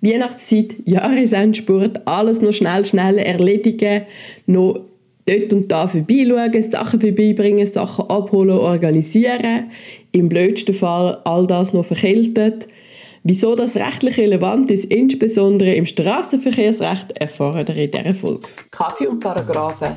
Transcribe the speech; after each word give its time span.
Weihnachtszeit, 0.00 0.76
Jahresendspurt, 0.86 2.06
alles 2.06 2.40
noch 2.40 2.52
schnell, 2.52 2.84
schnell 2.84 3.18
erledigen, 3.18 4.02
noch 4.46 4.80
dort 5.26 5.52
und 5.52 5.70
da 5.70 5.86
vorbeischauen, 5.86 6.62
Sachen 6.62 7.00
vorbeibringen, 7.00 7.66
Sachen 7.66 8.08
abholen, 8.08 8.58
organisieren. 8.58 9.70
Im 10.12 10.28
blödsten 10.28 10.74
Fall 10.74 11.18
all 11.24 11.46
das 11.46 11.72
noch 11.72 11.84
verkältet. 11.84 12.68
Wieso 13.22 13.54
das 13.54 13.76
rechtlich 13.76 14.16
relevant 14.16 14.70
ist, 14.70 14.86
insbesondere 14.86 15.74
im 15.74 15.84
Straßenverkehrsrecht, 15.84 17.12
erfahren 17.18 17.66
wir 17.68 17.76
in 17.76 17.90
dieser 17.90 18.14
Folge. 18.14 18.48
Kaffee 18.70 19.06
und 19.08 19.20
Paragraphen. 19.20 19.96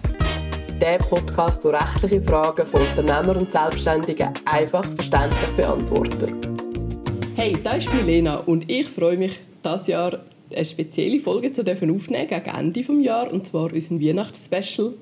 Der 0.81 0.97
Podcast, 0.97 1.63
der 1.63 1.73
rechtliche 1.75 2.21
Fragen 2.21 2.65
von 2.65 2.81
Unternehmern 2.81 3.37
und 3.37 3.49
Selbstständigen 3.49 4.29
einfach 4.43 4.83
verständlich 4.83 5.49
beantwortet. 5.55 6.33
Hey, 7.35 7.55
da 7.63 7.73
ist 7.73 7.93
Milena 7.93 8.37
und 8.45 8.69
ich 8.69 8.89
freue 8.89 9.17
mich, 9.17 9.39
dieses 9.65 9.87
Jahr 9.87 10.19
eine 10.55 10.65
spezielle 10.65 11.19
Folge 11.19 11.51
zu 11.51 11.61
aufnehmen 11.61 12.27
gegen 12.27 12.57
Ende 12.57 12.81
des 12.81 13.05
Jahres, 13.05 13.33
und 13.33 13.47
zwar 13.47 13.73
unseren 13.73 14.01
Weihnachtsspecial. 14.01 14.93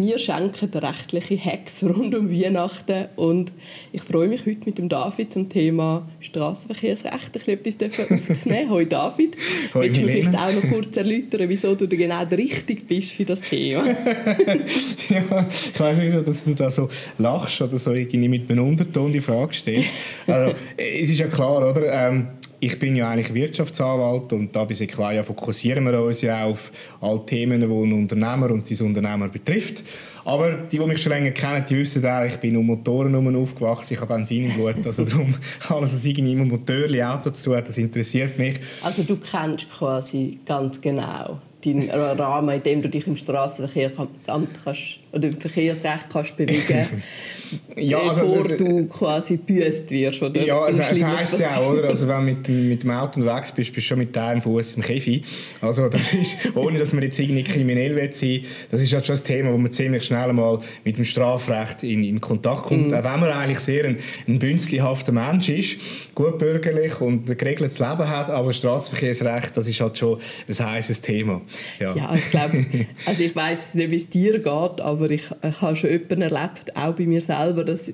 Wir 0.00 0.16
schenken 0.16 0.70
rechtliche 0.78 1.44
Hacks 1.44 1.82
rund 1.82 2.14
um 2.14 2.30
Weihnachten 2.30 3.06
und 3.16 3.50
ich 3.90 4.00
freue 4.00 4.28
mich 4.28 4.46
heute 4.46 4.60
mit 4.64 4.78
dem 4.78 4.88
David 4.88 5.32
zum 5.32 5.48
Thema 5.48 6.08
Straßenverkehrsrecht 6.20 7.34
etwas 7.34 8.10
aufzunehmen. 8.30 8.70
Hoi 8.70 8.84
David. 8.84 9.36
Hoi 9.74 9.86
Willst 9.86 10.00
du 10.00 10.04
mir 10.04 10.12
vielleicht 10.12 10.36
auch 10.36 10.52
noch 10.52 10.70
kurz 10.70 10.96
erläutern, 10.96 11.48
wieso 11.48 11.74
du 11.74 11.88
genau 11.88 12.22
richtig 12.22 12.86
bist 12.86 13.10
für 13.10 13.24
das 13.24 13.40
Thema? 13.40 13.88
ja, 15.08 15.48
ich 15.50 15.80
weiß 15.80 15.98
nicht, 15.98 16.28
dass 16.28 16.44
du 16.44 16.54
da 16.54 16.70
so 16.70 16.88
lachst 17.18 17.60
oder 17.60 17.76
so 17.76 17.92
irgendwie 17.92 18.28
mit 18.28 18.48
einem 18.48 18.68
Unterton 18.68 19.10
die 19.10 19.20
Frage 19.20 19.52
stellst. 19.52 19.90
Also, 20.28 20.54
es 20.76 21.10
ist 21.10 21.18
ja 21.18 21.26
klar, 21.26 21.70
oder? 21.70 21.92
Ähm, 21.92 22.28
ich 22.60 22.78
bin 22.78 22.96
ja 22.96 23.10
eigentlich 23.10 23.32
Wirtschaftsanwalt 23.32 24.32
und 24.32 24.54
da 24.54 24.64
bei 24.64 24.74
Sequoia 24.74 25.22
fokussieren 25.22 25.84
wir 25.84 26.02
uns 26.02 26.22
ja 26.22 26.44
auf 26.44 26.72
alle 27.00 27.24
Themen, 27.24 27.60
die 27.60 27.66
einen 27.66 27.92
Unternehmer 27.92 28.50
und 28.50 28.66
sein 28.66 28.86
Unternehmer 28.86 29.28
betrifft. 29.28 29.84
Aber 30.24 30.52
die, 30.52 30.78
die 30.78 30.86
mich 30.86 31.02
schon 31.02 31.12
länger 31.12 31.30
kennen, 31.30 31.64
die 31.68 31.78
wissen 31.78 32.04
auch, 32.04 32.24
ich 32.24 32.36
bin 32.36 32.56
um 32.56 32.66
Motoren 32.66 33.36
aufgewachsen, 33.36 33.94
ich 33.94 34.00
habe 34.00 34.14
Benzin 34.14 34.46
im 34.46 34.54
Blut, 34.54 34.84
also 34.84 35.04
darum 35.04 35.34
alles, 35.68 35.94
was 35.94 36.04
irgendwie 36.04 36.34
mit 36.34 36.48
Motorli, 36.48 37.02
Auto 37.02 37.30
zu 37.30 37.44
tun 37.44 37.56
hat, 37.56 37.68
das 37.68 37.78
interessiert 37.78 38.38
mich. 38.38 38.56
Also 38.82 39.02
du 39.04 39.16
kennst 39.16 39.70
quasi 39.70 40.38
ganz 40.44 40.80
genau 40.80 41.38
deinen 41.64 41.90
Rahmen, 41.90 42.54
in 42.54 42.62
dem 42.62 42.82
du 42.82 42.88
dich 42.88 43.06
im 43.06 43.16
Straßenverkehrsamt 43.16 44.50
kannst, 44.64 44.98
oder 45.12 45.26
im 45.26 45.32
Verkehrsrecht 45.32 46.06
kannst 46.12 46.36
bewegen 46.36 47.02
ja, 47.76 47.98
also, 47.98 48.22
bevor 48.22 48.36
also, 48.36 48.56
du 48.56 48.86
quasi 48.86 49.36
büßt 49.36 49.90
wirst. 49.90 50.22
Oder 50.22 50.44
ja, 50.44 50.60
also, 50.60 50.82
es 50.82 51.02
heisst 51.02 51.38
ja 51.38 51.56
auch, 51.56 51.72
oder? 51.72 51.88
Also, 51.88 52.06
wenn 52.06 52.18
du 52.18 52.22
mit, 52.22 52.48
mit 52.48 52.82
dem 52.82 52.90
Auto 52.90 53.20
unterwegs 53.20 53.52
bist, 53.52 53.72
bist 53.72 53.86
du 53.86 53.88
schon 53.88 53.98
mit 53.98 54.16
einem 54.16 54.42
Fuß 54.42 54.74
im 54.74 54.82
Käfig. 54.82 55.24
Also, 55.60 55.88
das 55.88 56.12
ist, 56.20 56.36
ohne 56.54 56.78
dass 56.78 56.92
man 56.92 57.02
jetzt 57.02 57.18
irgendwie 57.18 57.44
kriminell 57.44 57.96
will 57.96 58.12
sein 58.12 58.42
das 58.70 58.80
ist 58.80 58.92
halt 58.92 59.06
schon 59.06 59.16
ein 59.16 59.24
Thema, 59.24 59.52
wo 59.52 59.58
man 59.58 59.72
ziemlich 59.72 60.04
schnell 60.04 60.32
mal 60.32 60.58
mit 60.84 60.98
dem 60.98 61.04
Strafrecht 61.04 61.82
in, 61.82 62.04
in 62.04 62.20
Kontakt 62.20 62.64
kommt. 62.64 62.90
Mm. 62.90 62.94
Auch 62.94 63.04
wenn 63.04 63.20
man 63.20 63.30
eigentlich 63.30 63.60
sehr 63.60 63.84
ein, 63.84 63.98
ein 64.26 64.38
bünzlihafter 64.38 65.12
Mensch 65.12 65.48
ist, 65.48 65.78
gut 66.14 66.38
bürgerlich 66.38 67.00
und 67.00 67.28
ein 67.28 67.36
geregeltes 67.36 67.78
Leben 67.78 68.08
hat, 68.08 68.30
aber 68.30 68.52
Straßenverkehrsrecht, 68.52 69.56
das 69.56 69.66
ist 69.66 69.80
halt 69.80 69.98
schon 69.98 70.18
ein 70.48 70.66
heißes 70.66 71.00
Thema. 71.00 71.40
Ja, 71.78 71.94
ja 71.94 72.14
ich 72.14 72.30
glaube, 72.30 72.64
also 73.06 73.22
ich 73.22 73.34
weiß 73.34 73.74
nicht, 73.74 73.90
wie 73.90 73.96
es 73.96 74.10
dir 74.10 74.34
geht, 74.38 74.46
aber 74.46 75.10
ich, 75.10 75.24
ich 75.42 75.60
habe 75.60 75.76
schon 75.76 75.90
jemanden 75.90 76.22
erlebt, 76.22 76.76
auch 76.76 76.94
bei 76.94 77.06
mir 77.06 77.20
selber, 77.20 77.64
dass 77.64 77.92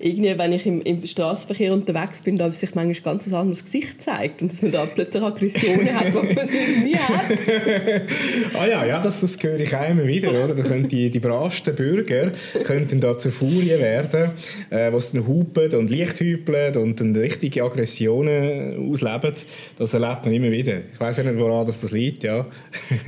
irgendwie, 0.00 0.36
wenn 0.38 0.52
ich 0.52 0.66
im, 0.66 0.80
im 0.82 1.06
Straßenverkehr 1.06 1.72
unterwegs 1.72 2.22
bin, 2.22 2.36
da 2.36 2.50
sich 2.50 2.74
manchmal 2.74 3.14
ganz 3.14 3.26
ein 3.26 3.34
anderes 3.34 3.64
Gesicht 3.64 4.00
zeigt 4.00 4.40
und 4.40 4.50
dass 4.50 4.62
man 4.62 4.72
da 4.72 4.86
plötzlich 4.86 5.22
Aggressionen 5.22 5.94
hat, 5.94 6.08
die 6.08 6.12
man 6.12 6.36
sonst 6.36 6.84
nie 6.84 6.96
hat. 6.96 8.02
ah 8.58 8.66
ja, 8.66 8.86
ja 8.86 9.00
das, 9.00 9.20
das 9.20 9.38
höre 9.42 9.60
ich 9.60 9.74
auch 9.74 9.88
immer 9.88 10.06
wieder. 10.06 10.30
Oder? 10.30 10.54
Da 10.54 10.62
können 10.62 10.88
die, 10.88 11.10
die 11.10 11.18
bravsten 11.18 11.74
Bürger 11.74 12.32
könnten 12.64 13.00
da 13.00 13.16
zur 13.16 13.32
Furie 13.32 13.78
werden, 13.78 14.30
äh, 14.70 14.90
die 14.90 15.12
dann 15.12 15.26
hupen 15.26 15.74
und 15.74 15.90
Licht 15.90 16.20
hüpeln 16.20 16.76
und 16.76 17.00
dann 17.00 17.14
richtige 17.14 17.62
Aggressionen 17.62 18.90
ausleben. 18.90 19.34
Das 19.78 19.92
erlebt 19.92 20.24
man 20.24 20.32
immer 20.32 20.50
wieder. 20.50 20.78
Ich 20.92 21.00
weiß 21.00 21.18
nicht, 21.18 21.36
woran 21.36 21.66
das, 21.66 21.80
das 21.80 21.92
liegt. 21.92 22.24
Ja. 22.24 22.46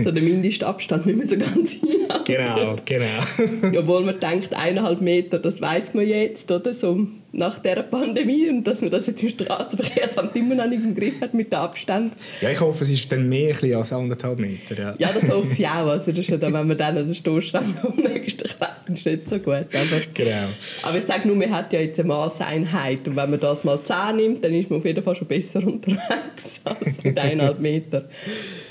so 0.02 0.10
der 0.10 0.22
Mindestabstand 0.22 1.06
nicht 1.06 1.18
mehr 1.18 1.28
so 1.28 1.36
ganz 1.38 1.72
hin. 1.80 1.88
Genau, 2.26 2.76
genau. 2.84 3.78
Obwohl 3.78 4.02
man 4.04 4.20
denkt, 4.20 4.54
eineinhalb 4.54 5.00
Meter, 5.00 5.38
das 5.38 5.60
weiß 5.60 5.94
man 5.94 6.06
jetzt, 6.06 6.50
oder? 6.50 6.74
So 6.82 7.06
nach 7.30 7.60
der 7.60 7.82
Pandemie 7.84 8.48
und 8.50 8.64
dass 8.64 8.82
man 8.82 8.90
das 8.90 9.06
jetzt 9.06 9.22
im 9.22 9.28
Straßenverkehrsamt 9.30 10.36
immer 10.36 10.56
noch 10.56 10.66
nicht 10.66 10.84
im 10.84 10.94
Griff 10.94 11.20
hat 11.20 11.32
mit 11.32 11.52
dem 11.52 11.60
Abstand. 11.60 12.12
Ja, 12.40 12.50
ich 12.50 12.60
hoffe, 12.60 12.82
es 12.82 12.90
ist 12.90 13.10
dann 13.10 13.28
mehr 13.28 13.54
als 13.76 13.92
anderthalb 13.92 14.38
Meter. 14.38 14.76
Ja, 14.78 14.94
ja 14.98 15.10
das 15.14 15.30
hoffe 15.30 15.52
ich 15.52 15.66
auch. 15.68 15.86
Also 15.86 16.10
das 16.10 16.18
ist 16.18 16.28
ja 16.28 16.36
dann, 16.36 16.52
wenn 16.52 16.66
man 16.66 16.76
dann 16.76 16.98
an 16.98 17.04
den 17.04 17.14
Stoßstand 17.14 17.96
nächsten 18.04 18.48
klebt, 18.48 18.88
ist 18.88 19.06
nicht 19.06 19.28
so 19.28 19.38
gut. 19.38 19.54
Aber, 19.54 20.02
genau. 20.12 20.48
aber 20.82 20.98
ich 20.98 21.04
sage 21.04 21.26
nur, 21.28 21.36
man 21.36 21.50
hat 21.50 21.72
ja 21.72 21.80
jetzt 21.80 22.00
eine 22.00 22.08
Maßeinheit 22.08 23.06
und 23.08 23.16
wenn 23.16 23.30
man 23.30 23.40
das 23.40 23.64
mal 23.64 23.82
10 23.82 24.16
nimmt, 24.16 24.44
dann 24.44 24.52
ist 24.52 24.68
man 24.68 24.80
auf 24.80 24.84
jeden 24.84 25.02
Fall 25.02 25.14
schon 25.14 25.28
besser 25.28 25.60
unterwegs 25.66 26.60
als 26.64 27.02
mit 27.02 27.18
eineinhalb 27.18 27.60
Meter. 27.60 28.08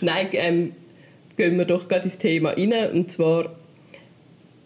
Nein, 0.01 0.27
ähm, 0.33 0.73
gehen 1.37 1.57
wir 1.57 1.65
doch 1.65 1.87
gerade 1.87 2.03
ins 2.03 2.17
Thema 2.17 2.49
rein 2.51 2.91
und 2.93 3.09
zwar 3.09 3.60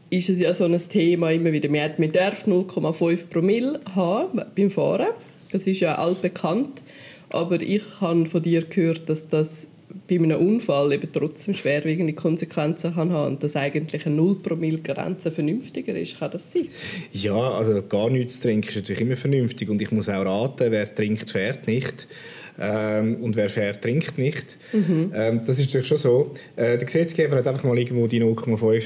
ist 0.09 0.29
es 0.29 0.39
ja 0.39 0.53
so 0.53 0.65
ein 0.65 0.77
Thema 0.77 1.31
immer 1.31 1.51
wieder. 1.51 1.69
Man, 1.69 1.91
man 1.97 2.11
darf 2.11 2.45
0,5 2.45 3.27
Promille 3.27 3.79
haben 3.95 4.41
beim 4.55 4.69
Fahren. 4.69 5.07
Das 5.51 5.67
ist 5.67 5.79
ja 5.79 5.95
altbekannt. 5.95 6.83
Aber 7.29 7.61
ich 7.61 7.83
habe 8.01 8.25
von 8.25 8.41
dir 8.41 8.63
gehört, 8.63 9.09
dass 9.09 9.27
das 9.27 9.67
bei 10.07 10.15
einem 10.15 10.37
Unfall 10.37 10.93
eben 10.93 11.11
trotzdem 11.11 11.55
schwerwiegende 11.55 12.13
Konsequenzen 12.13 12.93
kann 12.93 13.11
haben 13.11 13.33
und 13.33 13.43
dass 13.43 13.55
eigentlich 13.55 14.05
eine 14.05 14.15
0 14.15 14.35
Promille 14.35 14.79
Grenze 14.79 15.31
vernünftiger 15.31 15.95
ist. 15.95 16.19
Kann 16.19 16.31
das 16.31 16.51
sein? 16.51 16.67
Ja, 17.11 17.35
also 17.35 17.81
gar 17.83 18.09
nichts 18.09 18.35
zu 18.35 18.47
trinken 18.47 18.69
ist 18.69 18.75
natürlich 18.75 19.01
immer 19.01 19.15
vernünftig 19.15 19.69
und 19.69 19.81
ich 19.81 19.91
muss 19.91 20.09
auch 20.09 20.25
raten, 20.25 20.71
wer 20.71 20.93
trinkt, 20.93 21.31
fährt 21.31 21.67
nicht. 21.67 22.07
Ähm, 22.57 23.17
und 23.17 23.35
wer 23.35 23.49
fährt, 23.49 23.81
trinkt 23.81 24.17
nicht. 24.17 24.57
Mhm. 24.71 25.11
Ähm, 25.13 25.41
das 25.45 25.59
ist 25.59 25.65
natürlich 25.67 25.87
schon 25.87 25.97
so. 25.97 26.31
Äh, 26.55 26.77
der 26.77 26.85
Gesetzgeber 26.85 27.35
hat 27.35 27.47
einfach 27.47 27.65
mal 27.65 27.77
irgendwo 27.77 28.07
die 28.07 28.21
0,5 28.21 28.83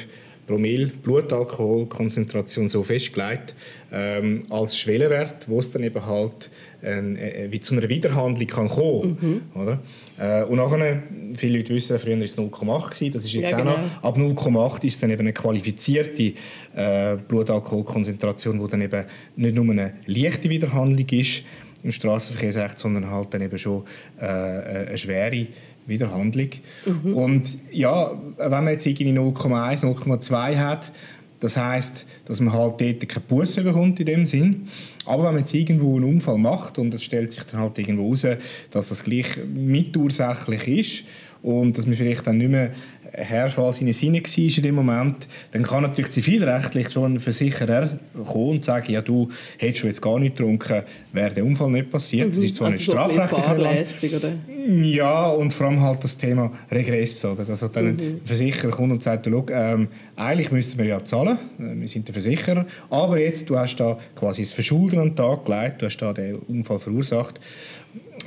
Promille 0.50 0.88
Blutalkoholkonzentration 0.88 2.68
so 2.68 2.82
festgelegt 2.82 3.54
ähm, 3.92 4.44
als 4.50 4.76
Schwellenwert, 4.76 5.48
wo 5.48 5.60
es 5.60 5.70
dann 5.70 5.84
eben 5.84 6.04
halt 6.04 6.50
äh, 6.82 7.52
wie 7.52 7.60
zu 7.60 7.76
einer 7.76 7.88
Wiederhandlung 7.88 8.48
kann 8.48 8.68
kommen 8.68 9.18
mhm. 9.22 9.62
oder? 9.62 9.80
Äh, 10.18 10.44
und 10.46 10.58
nachher, 10.58 11.04
viele 11.36 11.58
Leute 11.58 11.76
wissen, 11.76 12.00
früher 12.00 12.18
war 12.18 12.24
es 12.24 12.38
0,8 12.38 13.14
das 13.14 13.26
ist 13.26 13.34
jetzt 13.34 13.52
ja, 13.52 13.60
genau. 13.60 13.74
auch 13.74 13.78
noch, 13.78 14.04
ab 14.04 14.18
0,8 14.18 14.86
ist 14.86 15.04
dann 15.04 15.12
eben 15.12 15.22
eine 15.22 15.34
qualifizierte 15.34 16.34
äh, 16.76 17.16
Blutalkoholkonzentration, 17.28 18.60
wo 18.60 18.66
dann 18.66 18.82
eben 18.82 19.06
nicht 19.36 19.54
nur 19.54 19.70
eine 19.70 19.94
leichte 20.08 20.50
Wiederhandlung 20.50 21.08
ist 21.12 21.44
im 21.84 21.92
Straßenverkehrsrecht, 21.92 22.80
sondern 22.80 23.10
halt 23.10 23.34
dann 23.36 23.42
eben 23.42 23.58
schon 23.60 23.84
äh, 24.20 24.26
eine 24.26 24.98
schwere 24.98 25.48
Wiederhandlung. 25.90 26.50
Mhm. 26.86 27.14
Und 27.14 27.58
ja, 27.72 28.12
wenn 28.38 28.52
man 28.52 28.68
jetzt 28.70 28.86
irgendwie 28.86 29.12
0,1, 29.12 29.84
0,2 29.84 30.58
hat, 30.58 30.92
das 31.40 31.56
heißt, 31.56 32.06
dass 32.26 32.40
man 32.40 32.54
halt 32.54 32.82
dort 32.82 33.08
keine 33.08 33.26
Buße 33.28 33.64
bekommt 33.64 34.00
in 34.00 34.06
dem 34.06 34.26
Sinn. 34.26 34.68
Aber 35.06 35.24
wenn 35.24 35.34
man 35.34 35.40
jetzt 35.40 35.54
irgendwo 35.54 35.96
einen 35.96 36.06
Unfall 36.06 36.38
macht 36.38 36.78
und 36.78 36.94
es 36.94 37.04
stellt 37.04 37.32
sich 37.32 37.44
dann 37.44 37.62
halt 37.62 37.78
irgendwo 37.80 38.04
heraus, 38.04 38.28
dass 38.72 38.90
das 38.90 39.04
gleich 39.04 39.38
mitursächlich 39.48 40.68
ist 40.68 41.04
und 41.42 41.78
dass 41.78 41.86
man 41.86 41.96
vielleicht 41.96 42.28
dann 42.28 42.38
nicht 42.38 42.52
mehr 42.52 42.72
Herr 43.14 43.50
von 43.50 43.74
seinen 43.74 43.94
Sinnen 43.94 44.24
war 44.24 44.58
in 44.58 44.64
dem 44.64 44.76
Moment, 44.76 45.28
dann 45.52 45.64
kann 45.64 45.84
natürlich 45.84 46.12
zivilrechtlich 46.12 46.92
schon 46.92 47.16
ein 47.16 47.20
Versicherer 47.20 47.90
kommen 48.26 48.50
und 48.50 48.66
sagen, 48.66 48.92
ja, 48.92 49.02
du 49.02 49.30
hättest 49.58 49.80
schon 49.80 49.90
jetzt 49.90 50.02
gar 50.02 50.20
nicht 50.20 50.36
getrunken, 50.38 50.84
wäre 51.14 51.34
der 51.34 51.46
Unfall 51.46 51.72
nicht 51.72 51.90
passiert. 51.90 52.28
Mhm. 52.28 52.32
Das 52.34 52.44
ist 52.44 52.56
zwar 52.56 52.68
also 52.68 52.78
nicht 52.78 52.92
strafrechtlich 52.92 54.16
oder? 54.16 54.32
Ja, 54.68 55.28
und 55.28 55.52
vor 55.54 55.68
allem 55.68 55.82
halt 55.82 56.04
das 56.04 56.18
Thema 56.18 56.52
Regress. 56.72 57.26
Oder? 57.26 57.46
Dass 57.46 57.62
halt 57.62 57.76
dann 57.76 57.94
mhm. 57.94 58.00
ein 58.00 58.22
Versicherer 58.24 58.70
kommt 58.70 58.92
und 58.92 59.04
sagt, 59.04 59.26
du, 59.26 59.46
ähm, 59.52 59.88
eigentlich 60.16 60.52
müssten 60.52 60.78
wir 60.78 60.86
ja 60.86 61.04
zahlen, 61.04 61.38
äh, 61.60 61.80
wir 61.80 61.88
sind 61.88 62.08
der 62.08 62.14
Versicherer, 62.14 62.66
aber 62.90 63.20
jetzt, 63.20 63.50
du 63.50 63.58
hast 63.58 63.78
da 63.78 63.98
quasi 64.16 64.42
das 64.42 64.52
Verschulden 64.52 65.00
an 65.00 65.10
den 65.10 65.16
Tag 65.16 65.46
gelegt, 65.46 65.82
du 65.82 65.86
hast 65.86 65.98
da 65.98 66.14
den 66.14 66.36
Unfall 66.36 66.80
verursacht 66.80 67.40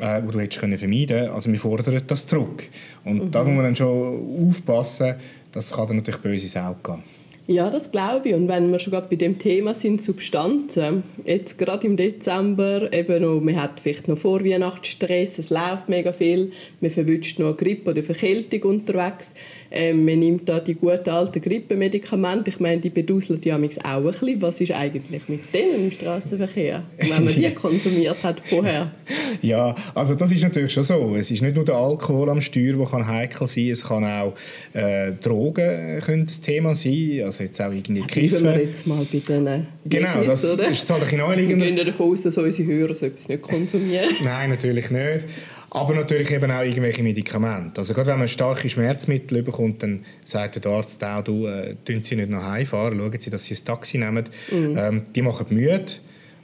äh, 0.00 0.22
wo 0.24 0.30
du 0.30 0.40
hättest 0.40 0.60
können 0.60 0.78
vermeiden 0.78 1.16
können. 1.16 1.32
Also 1.32 1.50
wir 1.50 1.58
fordern 1.58 2.02
das 2.06 2.26
zurück. 2.26 2.64
Und 3.04 3.24
mhm. 3.24 3.30
da 3.30 3.44
muss 3.44 3.54
man 3.54 3.64
dann 3.64 3.76
schon 3.76 4.48
aufpassen, 4.48 5.16
das 5.52 5.72
kann 5.72 5.86
dann 5.88 5.96
natürlich 5.98 6.20
böse 6.20 6.48
Sau 6.48 6.76
gehen. 6.82 7.02
Ja, 7.48 7.70
das 7.70 7.90
glaube 7.90 8.28
ich. 8.28 8.34
Und 8.34 8.48
wenn 8.48 8.70
wir 8.70 8.78
schon 8.78 8.92
gerade 8.92 9.08
bei 9.10 9.16
dem 9.16 9.36
Thema 9.36 9.74
sind, 9.74 10.00
Substanzen, 10.00 11.02
jetzt 11.24 11.58
gerade 11.58 11.88
im 11.88 11.96
Dezember, 11.96 12.92
eben 12.92 13.22
noch, 13.22 13.40
man 13.40 13.60
hat 13.60 13.80
vielleicht 13.80 14.06
noch 14.06 14.16
Vorweihnachtsstress, 14.16 15.40
es 15.40 15.50
läuft 15.50 15.88
mega 15.88 16.12
viel, 16.12 16.52
man 16.80 16.92
verwünscht 16.92 17.40
noch 17.40 17.48
eine 17.48 17.56
Grippe 17.56 17.90
oder 17.90 18.02
Verkältung 18.04 18.62
unterwegs, 18.70 19.34
ähm, 19.72 20.04
man 20.04 20.20
nimmt 20.20 20.48
da 20.48 20.60
die 20.60 20.74
guten 20.74 21.10
alten 21.10 21.42
Grippemedikamente, 21.42 22.50
ich 22.50 22.60
meine, 22.60 22.80
die 22.80 22.90
beduseln 22.90 23.40
ja 23.44 23.56
auch 23.56 23.58
ein 23.58 23.68
bisschen. 24.04 24.40
Was 24.40 24.60
ist 24.60 24.72
eigentlich 24.72 25.28
mit 25.28 25.40
denen 25.52 25.86
im 25.86 25.90
Straßenverkehr, 25.90 26.84
wenn 26.98 27.24
man 27.24 27.34
die 27.34 27.50
konsumiert 27.54 28.22
hat 28.22 28.38
vorher? 28.38 28.92
Ja, 29.40 29.74
also 29.94 30.14
das 30.14 30.30
ist 30.30 30.42
natürlich 30.42 30.72
schon 30.72 30.84
so. 30.84 31.16
Es 31.16 31.30
ist 31.30 31.42
nicht 31.42 31.56
nur 31.56 31.64
der 31.64 31.74
Alkohol 31.74 32.30
am 32.30 32.40
Steuer, 32.40 32.74
der 32.74 32.86
kann 32.86 33.06
heikel 33.06 33.48
sein, 33.48 33.70
es 33.70 33.84
kann 33.84 34.04
auch 34.04 34.34
äh, 34.74 35.12
Drogen 35.20 36.00
können 36.00 36.26
das 36.26 36.40
Thema 36.40 36.74
sein 36.74 37.31
also 37.32 37.44
jetzt 37.44 37.60
auch 37.60 37.72
irgendwie 37.72 38.02
Kiffen. 38.02 38.44
wir 38.44 38.62
jetzt 38.62 38.86
mal 38.86 39.06
bei 39.10 39.18
den 39.18 39.66
Genau, 39.84 40.24
das 40.24 40.50
oder? 40.50 40.68
ist 40.68 40.88
halt 40.90 41.10
ein 41.10 41.18
naheliegend. 41.18 41.62
Wir 41.62 41.72
gehen 41.72 41.86
davon 41.86 42.12
aus, 42.12 42.22
dass 42.22 42.36
unsere 42.38 42.72
Hörer 42.72 42.94
so 42.94 43.06
etwas 43.06 43.28
nicht 43.28 43.42
konsumieren. 43.42 44.10
Nein, 44.22 44.50
natürlich 44.50 44.90
nicht. 44.90 45.24
Aber 45.70 45.94
natürlich 45.94 46.30
eben 46.30 46.50
auch 46.50 46.62
irgendwelche 46.62 47.02
Medikamente. 47.02 47.80
Also 47.80 47.94
gerade 47.94 48.10
wenn 48.10 48.18
man 48.18 48.28
starke 48.28 48.68
Schmerzmittel 48.68 49.42
bekommt, 49.42 49.82
dann 49.82 50.04
sagt 50.24 50.62
der 50.62 50.70
Arzt 50.70 51.02
auch, 51.02 51.24
du, 51.24 51.46
äh, 51.46 51.76
Sie 51.86 52.16
nicht 52.16 52.28
nach 52.28 52.52
Hause 52.52 52.66
fahren, 52.66 52.98
schauen 52.98 53.18
Sie, 53.18 53.30
dass 53.30 53.46
Sie 53.46 53.54
ein 53.54 53.64
Taxi 53.64 53.98
nehmen. 53.98 54.24
Mhm. 54.50 54.76
Ähm, 54.76 55.02
die 55.14 55.22
machen 55.22 55.46
müde. 55.48 55.86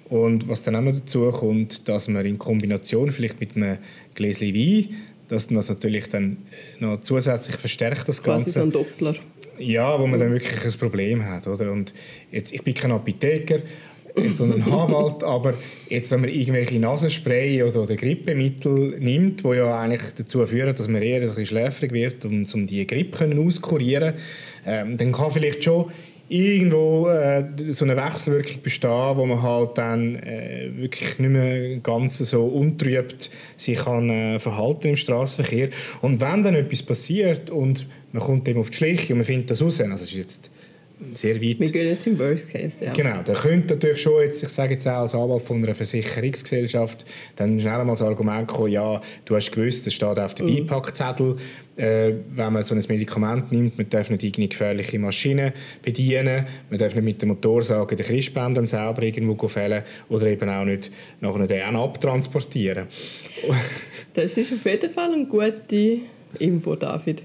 Und 0.08 0.48
was 0.48 0.62
dann 0.62 0.76
auch 0.76 0.80
noch 0.80 0.92
dazu 0.94 1.30
kommt, 1.30 1.88
dass 1.88 2.08
man 2.08 2.24
in 2.24 2.38
Kombination 2.38 3.12
vielleicht 3.12 3.40
mit 3.40 3.54
einem 3.54 3.76
Gläschen 4.14 4.54
Wein, 4.54 4.96
dass 5.28 5.48
das 5.48 5.68
natürlich 5.68 6.08
dann 6.08 6.38
noch 6.80 7.00
zusätzlich 7.00 7.56
verstärkt 7.56 8.08
das 8.08 8.22
Ganze. 8.22 8.44
Quasi 8.46 8.58
so 8.58 8.62
ein 8.62 8.72
Doppler. 8.72 9.14
Ja, 9.58 9.98
wo 9.98 10.06
man 10.06 10.20
dann 10.20 10.32
wirklich 10.32 10.64
ein 10.64 10.78
Problem 10.78 11.24
hat. 11.24 11.46
Oder? 11.46 11.72
Und 11.72 11.92
jetzt, 12.30 12.52
ich 12.52 12.62
bin 12.62 12.74
kein 12.74 12.92
Apotheker, 12.92 13.60
so 14.30 14.44
ein 14.44 14.64
Haarwald, 14.66 15.22
aber 15.24 15.54
jetzt, 15.88 16.10
wenn 16.10 16.20
man 16.22 16.30
irgendwelche 16.30 16.78
Nasenspray 16.78 17.62
oder, 17.62 17.82
oder 17.82 17.96
Grippemittel 17.96 18.98
nimmt, 18.98 19.44
wo 19.44 19.54
ja 19.54 19.80
eigentlich 19.80 20.02
dazu 20.16 20.44
führen, 20.46 20.74
dass 20.74 20.88
man 20.88 21.02
eher 21.02 21.20
ein 21.20 21.28
bisschen 21.28 21.46
schläfrig 21.46 21.92
wird, 21.92 22.24
um, 22.24 22.44
um 22.52 22.66
die 22.66 22.86
Grippe 22.86 23.30
auskurieren 23.38 24.14
ähm, 24.66 24.96
dann 24.96 25.12
kann 25.12 25.30
vielleicht 25.30 25.64
schon 25.64 25.90
irgendwo 26.28 27.08
äh, 27.08 27.44
so 27.70 27.84
eine 27.84 27.96
Wechselwirkung 27.96 28.62
bestehen, 28.62 29.16
wo 29.16 29.24
man 29.24 29.42
halt 29.42 29.78
dann 29.78 30.16
äh, 30.16 30.70
wirklich 30.76 31.18
nicht 31.18 31.30
mehr 31.30 31.78
ganz 31.78 32.18
so 32.18 32.44
untrübt 32.44 33.30
sich 33.56 33.78
kann 33.78 34.10
äh, 34.10 34.38
verhalten 34.38 34.88
im 34.88 34.96
Straßenverkehr. 34.96 35.70
Und 36.02 36.20
wenn 36.20 36.42
dann 36.42 36.54
etwas 36.54 36.82
passiert 36.82 37.50
und 37.50 37.86
man 38.12 38.22
kommt 38.22 38.48
eben 38.48 38.60
auf 38.60 38.70
die 38.70 38.76
Schliche 38.76 39.12
und 39.12 39.18
man 39.18 39.26
findet 39.26 39.50
das 39.50 39.62
raus, 39.62 39.80
also 39.80 40.04
ist 40.04 40.12
jetzt 40.12 40.50
sehr 41.14 41.36
weit. 41.36 41.60
Wir 41.60 41.70
gehen 41.70 41.88
jetzt 41.88 42.06
im 42.06 42.18
Worst 42.18 42.50
Case, 42.50 42.84
ja. 42.84 42.92
Genau, 42.92 43.22
da 43.24 43.32
könnte 43.34 43.74
natürlich 43.74 44.02
schon 44.02 44.22
jetzt, 44.22 44.42
ich 44.42 44.48
sage 44.48 44.74
jetzt 44.74 44.86
auch 44.86 45.00
als 45.00 45.14
Anwalt 45.14 45.42
von 45.42 45.62
einer 45.62 45.74
Versicherungsgesellschaft, 45.74 47.04
dann 47.36 47.60
schnell 47.60 47.84
mal 47.84 47.92
das 47.92 48.02
Argument 48.02 48.46
kommen, 48.46 48.72
ja, 48.72 49.00
du 49.24 49.36
hast 49.36 49.50
gewusst, 49.52 49.86
es 49.86 49.94
steht 49.94 50.18
auf 50.18 50.34
dem 50.34 50.46
mhm. 50.46 50.66
Beipackzettel, 50.66 51.36
äh, 51.76 52.12
wenn 52.30 52.52
man 52.52 52.62
so 52.62 52.74
ein 52.74 52.82
Medikament 52.88 53.52
nimmt, 53.52 53.78
man 53.78 53.88
darf 53.88 54.10
nicht 54.10 54.22
irgendeine 54.22 54.48
gefährliche 54.48 54.98
Maschine 54.98 55.52
bedienen, 55.82 56.46
man 56.70 56.78
darf 56.78 56.94
nicht 56.94 57.04
mit 57.04 57.22
dem 57.22 57.28
Motorsäge 57.28 57.94
den 57.94 58.06
Christbaum 58.06 58.54
dann 58.54 58.66
selber 58.66 59.02
irgendwo 59.02 59.46
fällen 59.46 59.84
oder 60.08 60.26
eben 60.26 60.48
auch 60.48 60.64
nicht 60.64 60.90
nachher 61.20 61.46
den 61.46 61.76
abtransportieren. 61.76 62.86
das 64.14 64.36
ist 64.36 64.52
auf 64.52 64.64
jeden 64.64 64.90
Fall 64.90 65.12
eine 65.12 65.26
gute 65.26 66.00
Info, 66.38 66.76
David. 66.76 67.22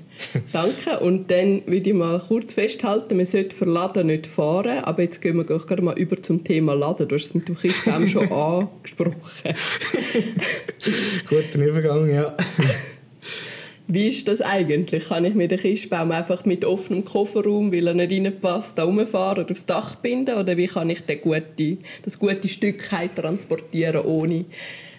Danke. 0.51 0.99
Und 0.99 1.29
dann 1.29 1.61
würde 1.65 1.89
ich 1.89 1.95
mal 1.95 2.19
kurz 2.19 2.53
festhalten, 2.53 3.17
man 3.17 3.25
sollte 3.25 3.55
für 3.55 3.65
Laden 3.65 4.07
nicht 4.07 4.27
fahren, 4.27 4.83
aber 4.83 5.03
jetzt 5.03 5.21
gehen 5.21 5.37
wir 5.37 5.43
gerade 5.43 5.81
mal 5.81 5.97
über 5.97 6.21
zum 6.21 6.43
Thema 6.43 6.73
Laden. 6.73 7.07
Du 7.07 7.15
hast 7.15 7.25
es 7.25 7.33
mit 7.33 7.47
dem 7.47 7.55
Christbaum 7.55 8.07
schon 8.07 8.31
angesprochen. 8.31 9.13
Guter 11.29 11.65
Übergang, 11.65 12.09
ja. 12.09 12.35
Wie 13.87 14.07
ist 14.07 14.27
das 14.27 14.41
eigentlich? 14.41 15.09
Kann 15.09 15.25
ich 15.25 15.35
mir 15.35 15.47
den 15.47 15.59
Christbaum 15.59 16.11
einfach 16.11 16.45
mit 16.45 16.63
offenem 16.63 17.03
Kofferraum, 17.03 17.71
weil 17.73 17.87
er 17.87 17.93
nicht 17.93 18.11
reinpasst, 18.11 18.77
da 18.77 18.83
rumfahren 18.83 19.43
oder 19.43 19.51
aufs 19.51 19.65
Dach 19.65 19.95
binden? 19.95 20.37
Oder 20.37 20.55
wie 20.55 20.67
kann 20.67 20.89
ich 20.89 21.01
den 21.01 21.19
gute, 21.19 21.77
das 22.03 22.17
gute 22.17 22.47
Stück 22.47 22.89
transportieren, 23.15 24.05
ohne 24.05 24.45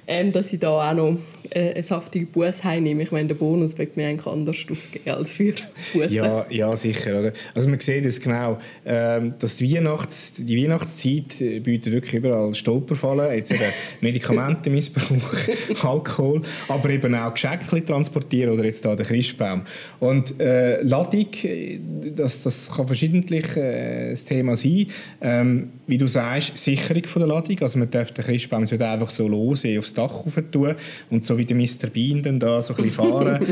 ähm, 0.07 0.33
dass 0.33 0.53
ich 0.53 0.61
da 0.61 0.91
auch 0.91 0.95
noch 0.95 1.17
äh, 1.51 1.75
ein 1.75 1.83
saftiges 1.83 2.29
Buß 2.29 2.65
heimnehme. 2.65 3.03
Ich 3.03 3.13
meine, 3.13 3.29
der 3.29 3.35
Bonus 3.35 3.77
wird 3.79 3.97
mir 3.97 4.09
eigentlich 4.09 4.27
anders 4.27 4.57
ausgeben 4.71 5.11
als 5.11 5.35
für 5.35 5.55
Busse. 5.93 6.15
Ja, 6.15 6.47
ja, 6.51 6.77
sicher. 6.77 7.21
Oder? 7.21 7.33
Also 7.55 7.69
man 7.69 7.81
sieht 7.81 8.05
es 8.05 8.21
genau, 8.21 8.59
ähm, 8.85 9.35
dass 9.39 9.57
die, 9.57 9.75
Weihnachts-, 9.75 10.45
die 10.45 10.63
Weihnachtszeit 10.63 11.41
äh, 11.41 11.61
bietet 11.61 11.93
wirklich 11.93 12.15
überall 12.15 12.55
Stolperfallen. 12.55 13.35
Jetzt 13.35 13.53
eben 13.53 13.63
Medikamentenmissbrauch, 14.01 15.83
Alkohol, 15.83 16.43
aber 16.69 16.91
eben 16.91 17.15
auch 17.15 17.33
Geschenke 17.33 17.85
transportieren 17.85 18.53
oder 18.53 18.65
jetzt 18.65 18.85
da 18.85 18.95
der 18.97 19.07
Christbaum. 19.07 19.63
Und 20.01 20.41
äh, 20.41 20.83
Ladung, 20.83 21.29
äh, 21.45 21.79
das, 22.15 22.43
das 22.43 22.71
kann 22.71 22.87
verschiedentlich 22.87 23.57
äh, 23.57 24.11
das 24.11 24.25
Thema 24.25 24.57
sein. 24.57 24.87
Ähm, 25.21 25.71
wie 25.87 25.99
du 25.99 26.07
sagst, 26.07 26.57
Sicherung 26.57 27.05
von 27.05 27.21
der 27.21 27.29
Ladung. 27.29 27.59
Also 27.61 27.79
man 27.79 27.91
darf 27.91 28.13
den 28.13 28.25
Christbaum 28.25 28.63
nicht 28.63 28.81
einfach 28.81 29.11
so 29.11 29.29
lose 29.29 29.79
aufs 29.79 29.94
Dach 29.95 30.25
tun 30.53 30.75
und 31.11 31.25
so 31.25 31.39
wie 31.39 31.45
der 31.45 31.57
Mr. 31.57 31.89
Bean 31.93 32.23
dann 32.23 32.41
da 32.41 32.61
so 32.61 32.75
ein 32.75 32.83
bisschen 32.83 32.93
fahren. 32.93 33.45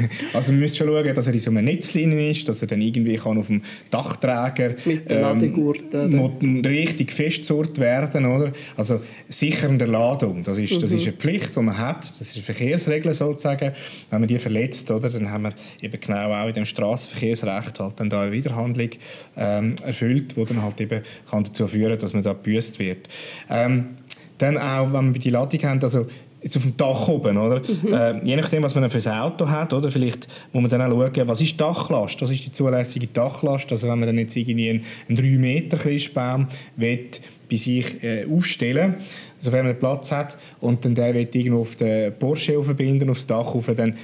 also 0.32 0.52
man 0.52 0.60
müsste 0.60 0.78
schon 0.78 0.88
schauen, 0.88 1.14
dass 1.14 1.26
er 1.26 1.34
in 1.34 1.40
so 1.40 1.50
einem 1.50 1.64
Netzlinie 1.64 2.30
ist, 2.30 2.48
dass 2.48 2.62
er 2.62 2.68
dann 2.68 2.80
irgendwie 2.80 3.16
kann 3.16 3.38
auf 3.38 3.46
dem 3.46 3.62
Dachträger 3.90 4.74
mit 4.84 5.10
der 5.10 5.30
ähm, 5.30 6.62
richtig 6.64 7.12
festzurrt 7.12 7.78
werden, 7.78 8.26
oder? 8.26 8.52
Also 8.76 9.00
sichern 9.28 9.78
der 9.78 9.88
Ladung, 9.88 10.42
das 10.42 10.58
ist, 10.58 10.82
das 10.82 10.92
mhm. 10.92 10.98
ist 10.98 11.06
eine 11.06 11.16
Pflicht, 11.16 11.56
die 11.56 11.60
man 11.60 11.76
hat, 11.76 12.08
das 12.08 12.20
ist 12.20 12.36
eine 12.36 12.42
Verkehrsregel 12.42 13.14
sozusagen. 13.14 13.72
Wenn 14.10 14.20
man 14.20 14.28
die 14.28 14.38
verletzt, 14.38 14.90
oder, 14.90 15.08
dann 15.08 15.30
haben 15.30 15.44
wir 15.44 15.54
eben 15.80 16.00
genau 16.00 16.32
auch 16.32 16.48
in 16.48 16.54
dem 16.54 16.64
Straßenverkehrsrecht 16.64 17.80
halt 17.80 18.00
dann 18.00 18.10
da 18.10 18.22
eine 18.22 18.32
Widerhandlung 18.32 18.90
ähm, 19.36 19.74
erfüllt, 19.84 20.36
wo 20.36 20.44
dann 20.44 20.62
halt 20.62 20.80
eben 20.80 21.02
kann 21.30 21.44
dazu 21.44 21.66
führen, 21.68 21.98
dass 21.98 22.12
man 22.12 22.22
da 22.22 22.32
gebüßt 22.32 22.78
wird. 22.78 23.08
Ähm, 23.50 23.96
dann 24.38 24.58
auch, 24.58 24.92
wenn 24.92 25.14
wir 25.14 25.20
die 25.20 25.30
Ladung 25.30 25.62
haben, 25.62 25.82
also 25.82 26.06
jetzt 26.42 26.56
auf 26.56 26.62
dem 26.62 26.76
Dach 26.76 27.08
oben, 27.08 27.36
oder? 27.36 27.60
Mhm. 27.60 27.92
Äh, 27.92 28.24
je 28.24 28.36
nachdem, 28.36 28.62
was 28.62 28.74
man 28.74 28.82
dann 28.82 28.90
für 28.90 29.10
ein 29.10 29.18
Auto 29.18 29.48
hat, 29.48 29.72
oder? 29.72 29.90
Vielleicht 29.90 30.28
muss 30.52 30.62
man 30.62 30.70
dann 30.70 30.82
auch 30.82 31.14
schauen, 31.14 31.28
was 31.28 31.40
ist 31.40 31.52
die 31.52 31.56
Dachlast? 31.56 32.22
Was 32.22 32.30
ist 32.30 32.44
die 32.44 32.52
zulässige 32.52 33.06
Dachlast? 33.08 33.72
Also 33.72 33.88
wenn 33.88 33.98
man 33.98 34.06
dann 34.06 34.18
jetzt 34.18 34.36
irgendwie 34.36 34.70
einen, 34.70 34.84
einen 35.08 35.16
3 35.16 35.22
Meter 35.38 35.76
Christbaum 35.76 36.46
bei 36.76 37.56
sich 37.56 38.02
äh, 38.02 38.26
aufstellen 38.30 38.94
also 39.38 39.52
wenn 39.52 39.66
man 39.66 39.78
Platz 39.78 40.12
hat 40.12 40.36
und 40.60 40.84
dann 40.84 40.94
der 40.94 41.14
will 41.14 41.28
irgendwo 41.32 41.62
auf 41.62 41.76
den 41.76 42.12
Porsche 42.18 42.62
verbinden, 42.62 43.10
aufs 43.10 43.26
Dach 43.26 43.54
rauf, 43.54 43.70
dann 43.76 43.96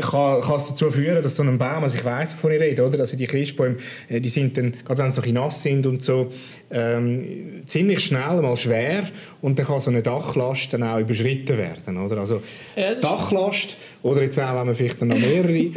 kann, 0.00 0.40
kann 0.40 0.56
es 0.56 0.68
dazu 0.68 0.90
führen, 0.90 1.22
dass 1.22 1.36
so 1.36 1.42
ein 1.42 1.58
Baum, 1.58 1.82
also 1.82 1.96
ich 1.96 2.04
weiß, 2.04 2.34
wovon 2.34 2.52
ich 2.52 2.60
rede, 2.60 2.86
oder? 2.86 3.00
Also 3.00 3.16
die 3.16 3.26
Christbäume, 3.26 3.76
äh, 4.08 4.20
die 4.20 4.28
sind 4.28 4.56
dann, 4.56 4.72
gerade 4.84 5.02
wenn 5.02 5.10
sie 5.10 5.20
noch 5.20 5.44
nass 5.44 5.62
sind 5.62 5.86
und 5.86 6.02
so, 6.02 6.30
ähm, 6.70 7.62
ziemlich 7.66 8.00
schnell 8.00 8.40
mal 8.40 8.56
schwer 8.56 9.04
und 9.42 9.58
dann 9.58 9.66
kann 9.66 9.80
so 9.80 9.90
eine 9.90 10.02
Dachlast 10.02 10.72
dann 10.72 10.82
auch 10.82 10.98
überschritten 10.98 11.58
werden, 11.58 11.96
oder? 11.98 12.18
Also 12.18 12.42
ja, 12.76 12.94
Dachlast 12.94 13.76
oder 14.02 14.22
jetzt 14.22 14.38
auch, 14.38 14.54
wenn 14.54 14.66
man 14.66 14.74
vielleicht 14.74 15.00
dann 15.00 15.08
noch 15.08 15.18
mehrere 15.18 15.70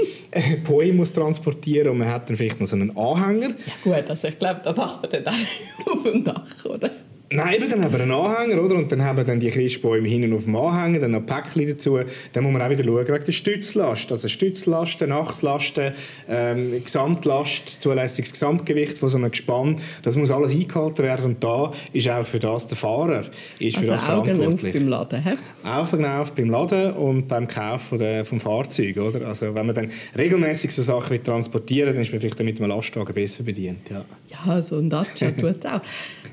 Bäume 0.63 0.93
muss 0.93 1.13
transportieren 1.13 1.89
und 1.89 1.97
man 1.97 2.09
hat 2.09 2.29
dann 2.29 2.37
vielleicht 2.37 2.59
noch 2.59 2.67
so 2.67 2.75
einen 2.75 2.95
Anhänger. 2.95 3.49
Ja 3.49 3.73
gut, 3.83 4.09
also 4.09 4.27
ich 4.27 4.39
glaube, 4.39 4.61
da 4.63 4.71
macht 4.73 5.01
man 5.01 5.11
dann 5.11 5.33
auch 5.33 5.93
auf 5.93 6.03
dem 6.03 6.23
Dach, 6.23 6.65
oder? 6.65 6.91
Nein, 7.35 7.67
dann 7.67 7.83
haben 7.83 7.91
wir 7.91 8.01
einen 8.01 8.11
Anhänger, 8.11 8.61
oder? 8.61 8.75
Und 8.75 8.91
dann 8.91 9.03
haben 9.03 9.17
wir 9.17 9.23
dann 9.23 9.39
die 9.39 9.49
Christbäume 9.49 10.07
hinten 10.07 10.33
auf 10.33 10.43
dem 10.43 10.55
Anhänger, 10.55 10.99
dann 10.99 11.11
noch 11.11 11.25
Päckchen 11.25 11.67
dazu. 11.67 11.99
Dann 12.31 12.43
muss 12.43 12.53
man 12.53 12.61
auch 12.61 12.69
wieder 12.69 12.83
schauen 12.83 13.07
wegen 13.07 13.25
der 13.25 13.31
Stützlast. 13.31 14.11
Also 14.11 14.27
Stützlasten, 14.27 15.11
Achslasten, 15.11 15.93
ähm, 16.29 16.83
Gesamtlast, 16.83 17.81
zulässiges 17.81 18.33
Gesamtgewicht 18.33 18.99
von 18.99 19.09
so 19.09 19.17
einem 19.17 19.31
Gespann. 19.31 19.77
Das 20.03 20.15
muss 20.15 20.29
alles 20.29 20.51
eingehalten 20.51 21.03
werden. 21.03 21.25
Und 21.25 21.43
da 21.43 21.71
ist 21.91 22.07
auch 22.07 22.23
für 22.23 22.37
das 22.37 22.67
der 22.67 22.77
Fahrer 22.77 23.23
ist 23.57 23.77
für 23.77 23.91
also 23.91 23.93
das 23.93 24.09
Augen 24.09 24.35
verantwortlich. 24.35 24.75
Auf 24.75 24.81
beim 24.81 24.87
Laden, 24.89 25.23
he? 25.23 25.67
Augen 25.67 26.05
auf 26.05 26.33
beim 26.33 26.49
Laden 26.51 26.93
und 26.93 27.27
beim 27.27 27.47
Kauf 27.47 27.81
von 27.81 27.97
der, 27.97 28.25
vom 28.25 28.39
Fahrzeug, 28.39 28.97
oder? 28.97 29.25
Also 29.25 29.55
wenn 29.55 29.65
man 29.65 29.73
dann 29.73 29.89
regelmäßig 30.15 30.69
so 30.69 30.83
Sachen 30.83 31.23
transportieren, 31.23 31.93
dann 31.93 32.03
ist 32.03 32.11
man 32.11 32.21
vielleicht 32.21 32.39
mit 32.43 32.59
einem 32.59 32.69
Lastwagen 32.69 33.15
besser 33.15 33.43
bedient, 33.43 33.89
ja. 33.89 34.05
Ja, 34.29 34.61
so 34.61 34.77
ein 34.77 34.89
Dacia 34.89 35.31
tut 35.31 35.57
es 35.57 35.65
auch. 35.65 35.81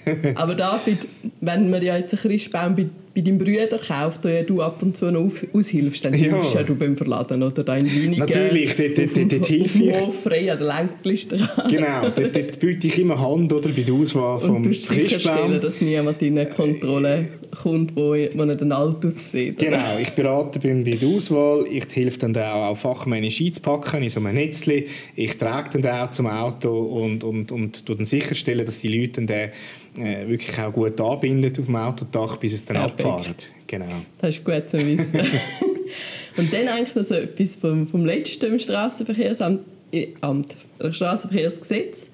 Aber 0.34 0.54
David, 0.90 1.08
wenn 1.40 1.70
man 1.70 1.82
ja 1.82 1.96
jetzt 1.96 2.12
einen 2.14 2.22
Christbaum 2.22 2.74
bei, 2.74 2.86
bei 3.14 3.20
deinem 3.20 3.38
Bruder 3.38 3.78
kauft, 3.78 4.24
der 4.24 4.44
du 4.44 4.62
ab 4.62 4.82
und 4.82 4.96
zu 4.96 5.10
noch 5.10 5.20
auf, 5.20 5.46
aushilfst, 5.52 6.04
dann 6.04 6.14
ja. 6.14 6.30
hilfst 6.30 6.54
ja 6.54 6.62
du 6.62 6.74
beim 6.74 6.96
Verladen 6.96 7.42
oder 7.42 7.62
dein 7.64 7.84
Weinigen. 7.84 8.18
Natürlich, 8.18 8.74
dort, 8.76 8.98
dort, 8.98 9.16
dort, 9.16 9.32
dort 9.32 9.46
hilfe 9.46 9.82
ich. 9.82 10.00
Hof 10.00 10.22
frei 10.22 10.52
an 10.52 10.58
der 10.58 10.66
Lenkliste 10.66 11.36
Genau, 11.68 12.02
dort, 12.02 12.36
dort 12.36 12.60
biete 12.60 12.86
ich 12.86 12.98
immer 12.98 13.20
Hand 13.20 13.52
oder, 13.52 13.68
bei 13.68 13.82
der 13.82 13.94
Auswahl 13.94 14.38
vom 14.38 14.56
und 14.56 14.64
du 14.64 14.70
Christbaum. 14.70 15.60
dass 15.60 15.80
niemand 15.80 16.20
in 16.22 16.36
der 16.36 16.46
Kontrolle 16.46 17.28
kommt, 17.50 17.96
wo, 17.96 18.10
wo 18.10 18.14
er 18.14 18.56
dann 18.56 18.72
alt 18.72 19.04
aussieht. 19.04 19.58
Genau, 19.58 19.98
ich 19.98 20.10
berate 20.10 20.58
beim 20.58 20.84
bei 20.84 20.92
der 20.92 21.08
Auswahl. 21.08 21.66
Ich 21.70 21.94
helfe 21.94 22.18
dann 22.20 22.36
auch, 22.36 22.70
auch 22.70 22.76
fachmännisch 22.76 23.40
einzupacken 23.40 24.02
in 24.02 24.08
so 24.08 24.20
einem 24.20 24.34
Netzli. 24.34 24.86
Ich 25.16 25.36
trage 25.36 25.80
dann 25.80 25.92
auch 25.92 26.10
zum 26.10 26.26
Auto 26.26 26.78
und, 26.78 27.24
und, 27.24 27.52
und 27.52 27.88
dann 27.88 28.04
sicherstellen, 28.04 28.64
dass 28.64 28.80
die 28.80 28.88
Leute 28.88 29.22
dann 29.22 29.50
äh, 29.98 30.28
wirklich 30.28 30.58
auch 30.58 30.72
gut 30.72 31.00
anbinden 31.00 31.50
auf 31.50 31.66
dem 31.66 31.76
Autodach, 31.76 32.36
bis 32.36 32.54
es 32.54 32.64
dann 32.64 32.76
Perfekt. 32.76 33.04
abfahren. 33.04 33.34
Genau. 33.66 33.86
Das 34.18 34.36
ist 34.36 34.44
gut 34.44 34.68
zu 34.68 34.78
wissen. 34.78 35.20
und 36.36 36.52
dann 36.52 36.68
eigentlich 36.68 36.94
noch 36.94 37.04
so 37.04 37.14
etwas 37.14 37.56
vom, 37.56 37.86
vom 37.86 38.04
letzten 38.04 38.58
Straßenverkehrsamt, 38.58 39.62
äh, 39.92 40.08
Amt, 40.20 40.56
Straßenverkehrsgesetz. 40.90 42.08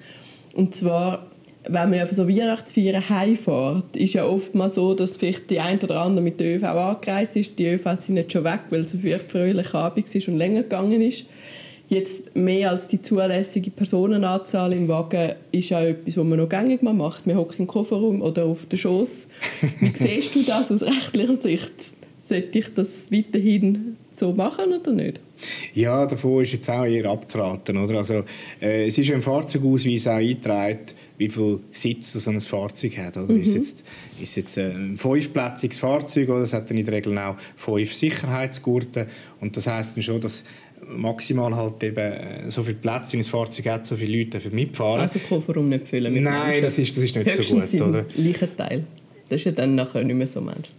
Und 0.53 0.73
zwar 0.73 1.27
wenn 1.69 1.89
man 1.89 1.99
ja 1.99 2.13
so 2.13 2.27
Weihnachtsfeiern 2.27 3.09
heimfährt, 3.09 3.95
ist 3.95 4.13
ja 4.13 4.25
oftmals 4.25 4.75
so, 4.75 4.93
dass 4.93 5.17
vielleicht 5.17 5.49
die 5.49 5.59
ein 5.59 5.79
oder 5.79 6.01
andere 6.01 6.23
mit 6.23 6.39
der 6.39 6.55
ÖV 6.55 6.63
angereist 6.63 7.35
ist. 7.35 7.59
Die 7.59 7.67
ÖV 7.67 7.83
sind 7.99 8.15
nicht 8.15 8.31
schon 8.31 8.43
weg, 8.43 8.61
weil 8.69 8.81
es 8.81 8.91
so 8.91 8.97
vielleicht 8.97 9.31
fröhlich 9.31 9.73
Abend 9.73 10.13
ist 10.13 10.27
und 10.27 10.37
länger 10.37 10.63
gegangen 10.63 11.01
ist. 11.01 11.25
Jetzt 11.89 12.35
mehr 12.35 12.71
als 12.71 12.87
die 12.87 13.01
zulässige 13.01 13.71
Personenanzahl 13.71 14.73
im 14.73 14.89
Wagen 14.89 15.33
ist 15.51 15.69
ja 15.69 15.81
etwas, 15.81 16.17
was 16.17 16.25
man 16.25 16.37
noch 16.37 16.49
gängig 16.49 16.83
macht. 16.83 17.25
Man 17.25 17.37
hockt 17.37 17.59
im 17.59 17.67
Kofferraum 17.67 18.21
oder 18.21 18.45
auf 18.45 18.65
der 18.65 18.77
Schoß. 18.77 19.27
Wie 19.79 19.93
siehst 19.95 20.35
du 20.35 20.43
das 20.43 20.71
aus 20.71 20.83
rechtlicher 20.83 21.37
Sicht? 21.37 21.71
Sollte 22.19 22.59
ich 22.59 22.73
das 22.73 23.09
weiterhin 23.09 23.95
so 24.11 24.33
machen 24.33 24.73
oder 24.73 24.91
nicht? 24.91 25.21
Ja, 25.73 26.05
davon 26.05 26.41
ist 26.41 26.51
jetzt 26.51 26.69
auch 26.69 26.83
eher 26.83 27.09
abzuraten. 27.09 27.77
Oder? 27.77 27.99
Also, 27.99 28.25
äh, 28.61 28.87
es 28.87 28.97
ist 28.97 29.09
im 29.09 29.21
Fahrzeugausweis 29.21 30.07
auch 30.07 30.13
eingetragen, 30.13 30.79
wie 31.17 31.29
viel 31.29 31.59
Sitz 31.71 32.13
so 32.13 32.29
ein 32.29 32.39
Fahrzeug 32.39 32.97
hat. 32.97 33.17
Oder? 33.17 33.33
Mhm. 33.33 33.41
Ist 33.41 33.55
jetzt, 33.55 33.83
ist 34.21 34.35
jetzt 34.35 34.57
ein 34.57 34.97
fünfplätziges 34.97 35.77
Fahrzeug 35.77 36.29
oder 36.29 36.41
es 36.41 36.53
hat 36.53 36.69
dann 36.69 36.77
in 36.77 36.85
der 36.85 36.95
Regel 36.95 37.17
auch 37.17 37.35
fünf 37.55 37.93
Sicherheitsgurte 37.93 39.07
und 39.39 39.57
das 39.57 39.67
heißt 39.67 39.97
dann 39.97 40.03
schon, 40.03 40.21
dass 40.21 40.43
maximal 40.87 41.55
halt 41.55 41.83
eben 41.83 41.97
äh, 41.97 42.49
so 42.49 42.63
viel 42.63 42.75
Platz 42.75 43.11
wie 43.13 43.17
ein 43.17 43.23
Fahrzeug 43.23 43.65
hat, 43.67 43.85
so 43.85 43.95
viele 43.95 44.17
Leute 44.17 44.31
dafür 44.31 44.51
mitfahren. 44.51 45.01
Also 45.01 45.19
Kofferraum 45.19 45.69
nicht 45.69 45.87
füllen 45.87 46.13
mit 46.13 46.23
Nein, 46.23 46.61
das 46.61 46.77
ist, 46.77 46.95
das 46.95 47.03
ist 47.03 47.15
nicht 47.15 47.27
Höchstens 47.27 47.71
so 47.71 47.77
gut, 47.77 47.87
oder? 47.87 48.05
Teil. 48.55 48.83
Das 49.29 49.41
ist 49.41 49.45
ja 49.45 49.51
dann 49.51 49.75
nachher 49.75 50.03
nicht 50.03 50.15
mehr 50.15 50.27
so 50.27 50.39
Mensch. 50.39 50.69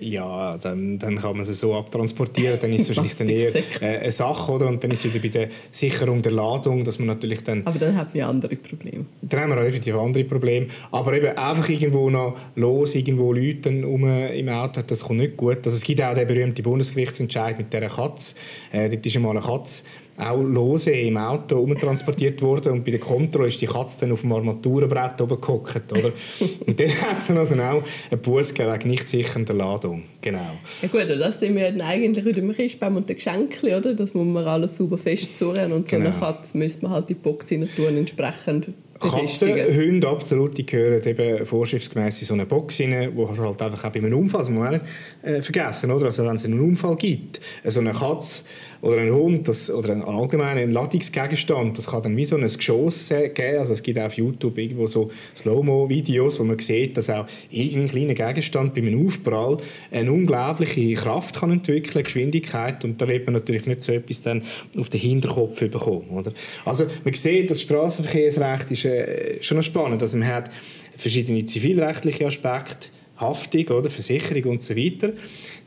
Ja, 0.00 0.56
dann, 0.56 0.98
dann 0.98 1.16
kann 1.16 1.36
man 1.36 1.44
sie 1.44 1.52
so 1.52 1.74
abtransportieren. 1.74 2.58
Dann 2.60 2.72
ist 2.72 2.82
es 2.82 2.88
wahrscheinlich 2.88 3.16
dann 3.16 3.28
eher 3.28 3.54
äh, 3.54 3.98
eine 4.00 4.10
Sache, 4.10 4.50
oder? 4.50 4.66
Und 4.66 4.82
dann 4.82 4.90
ist 4.90 5.04
es 5.04 5.12
wieder 5.12 5.22
bei 5.22 5.28
der 5.28 5.48
Sicherung 5.70 6.22
der 6.22 6.32
Ladung, 6.32 6.84
dass 6.84 6.98
man 6.98 7.08
natürlich 7.08 7.44
dann... 7.44 7.66
Aber 7.66 7.78
dann 7.78 7.96
haben 7.96 8.08
wir 8.12 8.26
andere 8.26 8.56
Probleme. 8.56 9.04
Dann 9.20 9.40
haben 9.40 9.50
wir 9.50 9.62
definitiv 9.62 9.94
andere 9.96 10.24
Probleme. 10.24 10.68
Aber 10.90 11.12
eben 11.12 11.36
einfach 11.36 11.68
irgendwo 11.68 12.08
noch 12.08 12.36
los, 12.54 12.94
irgendwo 12.94 13.32
Leute 13.32 13.86
um, 13.86 14.04
im 14.04 14.48
Auto, 14.48 14.80
das 14.86 15.04
kommt 15.04 15.20
nicht 15.20 15.36
gut. 15.36 15.58
Also 15.58 15.70
es 15.70 15.84
gibt 15.84 16.02
auch 16.02 16.14
den 16.14 16.26
berühmten 16.26 16.62
Bundesgerichtsentscheid 16.62 17.58
mit 17.58 17.72
dieser 17.72 17.88
Katze. 17.88 18.36
Äh, 18.72 18.88
dort 18.88 19.04
ist 19.04 19.16
einmal 19.16 19.36
eine 19.36 19.44
Katze 19.44 19.84
auch 20.20 20.42
lose 20.42 20.90
im 20.92 21.16
Auto 21.16 21.58
umtransportiert 21.58 22.42
worden 22.42 22.72
und 22.72 22.84
bei 22.84 22.92
der 22.92 23.00
Kontrolle 23.00 23.48
ist 23.48 23.60
die 23.60 23.66
Katze 23.66 24.00
dann 24.00 24.12
auf 24.12 24.20
dem 24.20 24.32
Armaturenbrett 24.32 25.20
oben 25.20 25.40
gehockt, 25.40 25.92
oder? 25.92 26.12
und 26.66 26.78
dann 26.78 26.88
hat 27.02 27.18
es 27.18 27.30
also 27.30 27.54
auch 27.56 27.82
einen 28.10 28.20
Buß 28.22 28.58
wegen 28.58 28.88
nicht 28.88 29.08
sichernder 29.08 29.54
Ladung, 29.54 30.04
genau. 30.20 30.58
Ja 30.82 30.88
gut, 30.88 31.08
das 31.08 31.40
sind 31.40 31.56
wir 31.56 31.70
dann 31.70 31.80
eigentlich 31.82 32.24
wieder 32.24 32.38
im 32.38 32.52
Christbaum 32.52 32.96
und 32.96 33.08
den 33.08 33.16
Geschenken, 33.16 33.74
oder? 33.74 33.94
Das 33.94 34.14
muss 34.14 34.26
man 34.26 34.46
alles 34.46 34.76
sauber 34.76 34.98
festzurren 34.98 35.72
und 35.72 35.88
so 35.88 35.96
genau. 35.96 36.10
eine 36.10 36.18
Katze 36.18 36.56
müsste 36.58 36.82
man 36.82 36.92
halt 36.92 37.08
die 37.08 37.14
Box 37.14 37.50
rein 37.50 37.68
tun, 37.74 37.96
entsprechend 37.96 38.68
Katzen, 39.00 39.54
Hunde, 39.74 40.08
absolut, 40.08 40.58
die 40.58 40.66
gehören 40.66 41.02
eben 41.02 41.46
vorschriftsgemäß 41.46 42.20
in 42.20 42.26
so 42.26 42.34
eine 42.34 42.44
Box 42.44 42.80
rein, 42.80 43.10
wo 43.14 43.26
halt 43.28 43.62
einfach 43.62 43.84
auch 43.84 43.92
bei 43.92 43.98
einem 43.98 44.14
Unfall, 44.14 44.40
das 44.42 44.50
muss 44.50 44.58
man 44.58 44.68
auch 44.68 44.72
nicht 44.72 44.84
äh, 45.22 45.42
vergessen, 45.42 45.90
oder? 45.90 46.06
Also 46.06 46.26
wenn 46.26 46.36
es 46.36 46.44
einen 46.44 46.60
Unfall 46.60 46.96
gibt, 46.96 47.40
so 47.64 47.80
eine 47.80 47.92
Katze 47.92 48.44
oder 48.82 48.98
ein 48.98 49.12
Hund 49.12 49.46
das, 49.48 49.70
oder 49.70 49.92
ein 49.92 50.02
allgemeiner 50.02 50.66
Ladungsgegenstand, 50.66 51.76
das 51.76 51.88
kann 51.88 52.02
dann 52.02 52.16
wie 52.16 52.24
so 52.24 52.36
ein 52.36 52.42
Geschoss 52.42 53.08
geben. 53.08 53.58
Also 53.58 53.72
es 53.72 53.82
gibt 53.82 53.98
auch 53.98 54.04
auf 54.04 54.14
YouTube 54.14 54.56
irgendwo 54.58 54.86
so 54.86 55.10
Slow-Mo-Videos, 55.36 56.40
wo 56.40 56.44
man 56.44 56.58
sieht, 56.58 56.96
dass 56.96 57.10
auch 57.10 57.26
irgendein 57.50 57.88
kleiner 57.88 58.14
Gegenstand 58.14 58.74
bei 58.74 58.80
einem 58.80 59.06
Aufprall 59.06 59.58
eine 59.90 60.12
unglaubliche 60.12 60.94
Kraft 60.94 61.36
kann 61.36 61.50
entwickeln, 61.50 62.04
Geschwindigkeit 62.04 62.84
und 62.84 63.00
da 63.00 63.08
wird 63.08 63.26
man 63.26 63.34
natürlich 63.34 63.66
nicht 63.66 63.82
so 63.82 63.92
etwas 63.92 64.22
dann 64.22 64.42
auf 64.78 64.88
den 64.88 65.00
Hinterkopf 65.00 65.60
bekommen. 65.60 66.08
Oder? 66.10 66.32
Also 66.64 66.86
man 67.04 67.14
sieht, 67.14 67.50
das 67.50 67.62
Straßenverkehrsrecht 67.62 68.70
ist 68.70 68.84
äh, 68.84 69.42
schon 69.42 69.62
spannend. 69.62 70.02
Also 70.02 70.16
man 70.16 70.28
hat 70.28 70.50
verschiedene 70.96 71.44
zivilrechtliche 71.44 72.26
Aspekte, 72.26 72.88
Haftung, 73.20 73.66
oder, 73.68 73.90
Versicherung 73.90 74.52
und 74.52 74.62
so 74.62 74.76
weiter. 74.76 75.12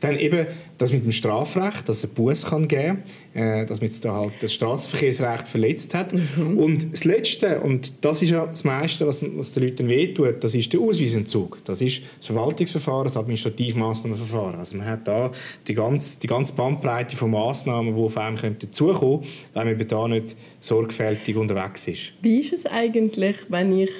Dann 0.00 0.18
eben 0.18 0.46
das 0.78 0.92
mit 0.92 1.04
dem 1.04 1.12
Strafrecht, 1.12 1.88
dass 1.88 1.98
es 1.98 2.04
einen 2.04 2.14
Buß 2.14 2.46
kann 2.46 2.68
geben 2.68 2.98
kann, 3.32 3.42
äh, 3.42 3.66
dass 3.66 3.80
man 3.80 3.88
jetzt 3.88 4.04
da 4.04 4.14
halt 4.14 4.34
das 4.40 4.52
Straßenverkehrsrecht 4.54 5.48
verletzt 5.48 5.94
hat. 5.94 6.12
Mhm. 6.12 6.58
Und 6.58 6.92
das 6.92 7.04
Letzte, 7.04 7.60
und 7.60 7.92
das 8.00 8.22
ist 8.22 8.30
ja 8.30 8.46
das 8.46 8.64
meiste, 8.64 9.06
was, 9.06 9.20
was 9.22 9.52
den 9.52 9.64
Leuten 9.64 9.88
wehtut, 9.88 10.42
das 10.42 10.54
ist 10.54 10.72
der 10.72 10.80
Ausweisentzug. 10.80 11.64
Das 11.64 11.80
ist 11.80 12.02
das 12.18 12.26
Verwaltungsverfahren, 12.26 13.04
das 13.04 13.16
Administrativmaßnahmenverfahren. 13.16 14.58
Also 14.58 14.76
man 14.76 14.86
hat 14.86 15.06
da 15.06 15.32
die 15.66 15.74
ganze, 15.74 16.20
die 16.20 16.26
ganze 16.26 16.54
Bandbreite 16.54 17.16
von 17.16 17.30
Massnahmen, 17.30 17.94
die 17.94 18.00
auf 18.00 18.16
einem 18.16 18.58
dazukommen 18.58 19.24
wenn 19.54 19.76
man 19.76 19.88
da 19.88 20.08
nicht 20.08 20.36
sorgfältig 20.60 21.36
unterwegs 21.36 21.88
ist. 21.88 22.12
Wie 22.22 22.40
ist 22.40 22.52
es 22.52 22.66
eigentlich, 22.66 23.36
wenn 23.48 23.78
ich 23.78 23.90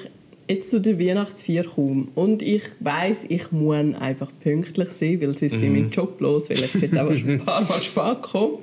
jetzt 0.47 0.69
zu 0.69 0.79
der 0.79 0.99
Weihnachtsfeier 0.99 1.63
komme 1.63 2.07
und 2.15 2.41
ich 2.41 2.63
weiß, 2.79 3.25
ich 3.29 3.51
muss 3.51 3.95
einfach 3.99 4.31
pünktlich 4.41 4.91
sein, 4.91 5.21
weil 5.21 5.37
sonst 5.37 5.55
mhm. 5.55 5.61
bin 5.61 5.73
mein 5.73 5.89
Job 5.89 6.19
los, 6.21 6.49
weil 6.49 6.63
ich 6.63 6.73
jetzt 6.75 6.97
auch 6.97 7.15
schon 7.15 7.31
ein 7.31 7.45
paar 7.45 7.61
Mal 7.61 7.81
spät 7.81 8.21
komme. 8.21 8.59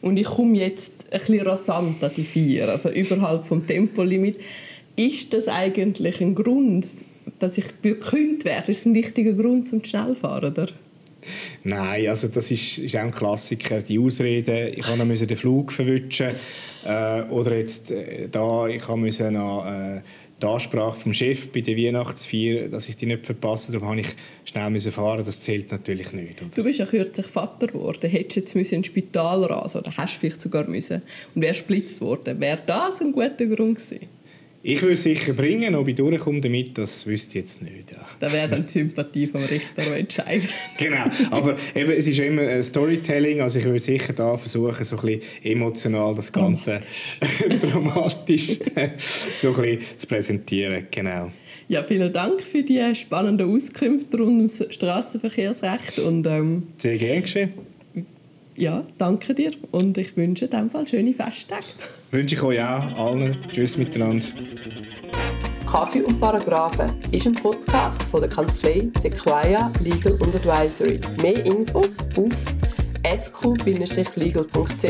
Und 0.00 0.18
ich 0.18 0.26
komme 0.26 0.58
jetzt 0.58 0.92
ein 1.10 1.18
bisschen 1.18 1.40
rasant 1.46 2.04
an 2.04 2.10
die 2.14 2.24
Feier, 2.24 2.68
also 2.68 2.90
überhalb 2.90 3.44
vom 3.44 3.66
Tempolimit. 3.66 4.38
Ist 4.96 5.32
das 5.32 5.48
eigentlich 5.48 6.20
ein 6.20 6.34
Grund, 6.34 6.86
dass 7.38 7.56
ich 7.56 7.64
gekündigt 7.80 8.44
werde? 8.44 8.70
Ist 8.70 8.80
das 8.80 8.86
ein 8.86 8.94
wichtiger 8.94 9.32
Grund 9.32 9.68
zum 9.68 9.82
Schnellfahren, 9.82 10.52
oder? 10.52 10.68
Nein, 11.62 12.06
also 12.06 12.28
das 12.28 12.50
ist, 12.50 12.76
ist 12.78 12.96
auch 12.96 13.00
ein 13.00 13.10
Klassiker, 13.10 13.80
die 13.80 13.98
Ausrede, 13.98 14.68
ich 14.68 14.86
musste 14.94 15.26
den 15.26 15.36
Flug 15.38 15.72
verwischen 15.72 16.32
äh, 16.84 17.22
oder 17.30 17.56
jetzt 17.56 17.90
äh, 17.90 18.28
da, 18.30 18.66
ich 18.66 18.86
musste 18.88 19.30
noch... 19.30 19.64
Äh, 19.64 20.02
die 20.42 20.46
Ansprache 20.46 20.98
vom 20.98 21.12
Chef 21.12 21.52
bei 21.52 21.60
der 21.60 21.76
Weihnachtsfeier, 21.76 22.68
dass 22.68 22.88
ich 22.88 22.96
die 22.96 23.06
nicht 23.06 23.24
verpasse, 23.24 23.72
darum 23.72 23.88
habe 23.88 24.00
ich 24.00 24.08
schnell 24.44 24.70
müssen 24.70 24.92
fahren. 24.92 25.24
Das 25.24 25.40
zählt 25.40 25.70
natürlich 25.70 26.12
nicht. 26.12 26.42
Oder? 26.42 26.50
Du 26.54 26.64
bist 26.64 26.78
ja 26.78 26.86
kürzlich 26.86 27.26
Vater 27.26 27.68
geworden. 27.68 28.10
Hättest 28.10 28.36
jetzt 28.36 28.54
müssen 28.54 28.76
ins 28.76 28.88
Spital 28.88 29.44
rasen 29.44 29.80
oder 29.80 29.96
hast 29.96 30.16
du 30.16 30.20
vielleicht 30.20 30.40
sogar 30.40 30.68
müssen 30.68 31.02
und 31.34 31.42
wärst 31.42 31.60
splitzt 31.60 32.00
worden. 32.00 32.40
Wäre 32.40 32.58
das 32.66 33.00
ein 33.00 33.12
guter 33.12 33.46
Grund 33.46 33.78
gewesen? 33.78 34.06
Ich 34.66 34.80
würde 34.80 34.96
sicher 34.96 35.34
bringen, 35.34 35.74
ob 35.74 35.88
ich 35.88 35.94
durchkomme 35.94 36.40
damit, 36.40 36.78
das 36.78 37.06
wüsste 37.06 37.32
ich 37.32 37.44
jetzt 37.44 37.60
nicht. 37.60 37.90
Ja. 37.90 37.98
Da 38.18 38.32
wäre 38.32 38.48
dann 38.48 38.64
die 38.64 38.72
Sympathie 38.72 39.26
vom 39.26 39.44
Richter 39.44 39.94
entscheiden. 39.94 40.48
genau, 40.78 41.04
aber 41.30 41.56
eben, 41.74 41.90
es 41.90 42.08
ist 42.08 42.18
immer 42.18 42.40
ein 42.40 42.64
Storytelling, 42.64 43.42
also 43.42 43.58
ich 43.58 43.66
würde 43.66 43.80
sicher 43.80 44.14
da 44.14 44.38
versuchen, 44.38 44.82
so 44.82 44.96
ein 44.96 45.02
bisschen 45.02 45.20
emotional 45.42 46.14
das 46.14 46.32
Ganze 46.32 46.80
dramatisch 47.60 48.58
so 49.36 49.48
ein 49.48 49.54
bisschen 49.54 49.80
zu 49.96 50.06
präsentieren, 50.06 50.86
genau. 50.90 51.30
Ja, 51.68 51.82
vielen 51.82 52.10
Dank 52.10 52.40
für 52.40 52.62
die 52.62 52.94
spannenden 52.94 53.54
Auskünfte 53.54 54.16
rund 54.16 54.36
ums 54.38 54.64
Straßenverkehrsrecht 54.70 55.98
und 55.98 56.26
ähm, 56.26 56.68
sehr 56.78 56.96
gerne 56.96 57.20
geschehen 57.20 57.52
ja, 58.56 58.84
danke 58.98 59.34
dir 59.34 59.52
und 59.70 59.98
ich 59.98 60.16
wünsche 60.16 60.46
in 60.46 60.50
diesem 60.50 60.70
Fall 60.70 60.86
schöne 60.86 61.12
Festtage. 61.12 61.66
Wünsche 62.10 62.34
ich 62.34 62.42
euch 62.42 62.60
auch 62.60 62.98
allen. 62.98 63.38
Tschüss 63.50 63.76
miteinander. 63.76 64.26
Kaffee 65.66 66.02
und 66.02 66.20
Paragraphen 66.20 66.92
ist 67.10 67.26
ein 67.26 67.32
Podcast 67.32 68.02
von 68.04 68.20
der 68.20 68.30
Kanzlei 68.30 68.88
Sequoia 69.00 69.72
Legal 69.82 70.12
und 70.12 70.34
Advisory. 70.34 71.00
Mehr 71.20 71.44
Infos 71.44 71.98
auf 72.16 72.32
sq-legal.ch. 73.18 74.86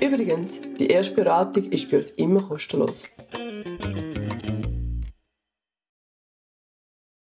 Übrigens, 0.00 0.60
die 0.78 0.86
erste 0.86 1.14
Beratung 1.14 1.64
ist 1.64 1.90
bei 1.90 1.98
uns 1.98 2.10
immer 2.10 2.40
kostenlos. 2.40 3.04